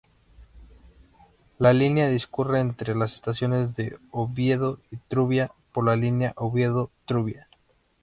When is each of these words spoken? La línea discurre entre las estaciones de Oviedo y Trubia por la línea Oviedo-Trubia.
La 1.59 1.73
línea 1.73 2.09
discurre 2.09 2.59
entre 2.59 2.95
las 2.95 3.13
estaciones 3.13 3.75
de 3.75 3.99
Oviedo 4.09 4.79
y 4.89 4.97
Trubia 4.97 5.51
por 5.73 5.85
la 5.85 5.95
línea 5.95 6.33
Oviedo-Trubia. 6.37 7.47